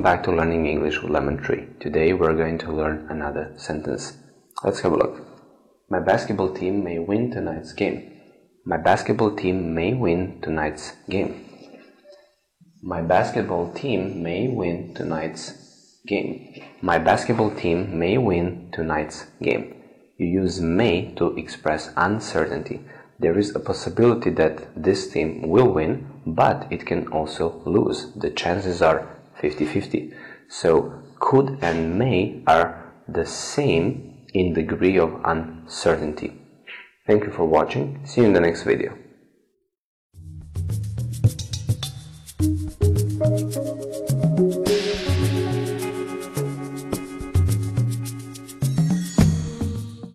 back 0.00 0.22
to 0.22 0.32
learning 0.32 0.66
English 0.66 1.02
with 1.02 1.10
Lemon 1.10 1.36
Tree. 1.36 1.66
Today 1.78 2.14
we're 2.14 2.34
going 2.34 2.56
to 2.58 2.72
learn 2.72 3.06
another 3.10 3.52
sentence. 3.58 4.16
Let's 4.64 4.80
have 4.80 4.92
a 4.92 4.96
look. 4.96 5.20
My 5.90 6.00
basketball 6.00 6.54
team 6.54 6.82
may 6.82 6.98
win 6.98 7.30
tonight's 7.30 7.74
game. 7.74 8.18
My 8.64 8.78
basketball 8.78 9.36
team 9.36 9.74
may 9.74 9.92
win 9.92 10.40
tonight's 10.40 10.92
game. 11.10 11.44
My 12.82 13.02
basketball 13.02 13.70
team 13.74 14.22
may 14.22 14.48
win 14.48 14.94
tonight's 14.94 15.98
game. 16.06 16.54
My 16.80 16.98
basketball 16.98 17.54
team 17.54 17.98
may 17.98 18.16
win 18.16 18.70
tonight's 18.72 19.26
game. 19.42 19.74
You 20.16 20.26
use 20.26 20.58
may 20.58 21.12
to 21.16 21.36
express 21.36 21.90
uncertainty. 21.96 22.80
There 23.18 23.38
is 23.38 23.54
a 23.54 23.60
possibility 23.60 24.30
that 24.30 24.68
this 24.74 25.10
team 25.12 25.50
will 25.50 25.68
win, 25.68 26.22
but 26.26 26.66
it 26.70 26.86
can 26.86 27.08
also 27.08 27.62
lose. 27.66 28.12
The 28.14 28.30
chances 28.30 28.80
are 28.80 29.18
50-50. 29.42 30.14
So 30.48 31.02
could 31.18 31.58
and 31.62 31.98
may 31.98 32.42
are 32.46 32.92
the 33.08 33.26
same 33.26 34.26
in 34.32 34.54
degree 34.54 34.98
of 34.98 35.20
uncertainty. 35.24 36.38
Thank 37.06 37.24
you 37.24 37.32
for 37.32 37.44
watching. 37.44 38.06
See 38.06 38.20
you 38.20 38.28
in 38.28 38.32
the 38.32 38.40
next 38.40 38.62
video. 38.62 38.96